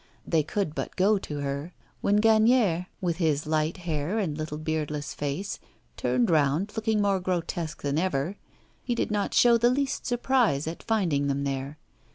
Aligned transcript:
They 0.25 0.41
could 0.41 0.73
but 0.73 0.95
go 0.95 1.19
to 1.19 1.41
her. 1.41 1.73
When 2.01 2.19
Gagnière, 2.21 2.87
with 3.01 3.17
his 3.17 3.45
light 3.45 3.77
hair 3.77 4.17
and 4.17 4.35
little 4.35 4.57
beardless 4.57 5.13
face, 5.13 5.59
turned 5.95 6.31
round, 6.31 6.71
looking 6.75 7.03
more 7.03 7.19
grotesque 7.19 7.83
than 7.83 7.99
over, 7.99 8.35
he 8.83 8.95
did 8.95 9.11
not 9.11 9.35
show 9.35 9.59
the 9.59 9.69
least 9.69 10.07
surprise 10.07 10.65
at 10.65 10.81
finding 10.81 11.27
them 11.27 11.43
there. 11.43 11.77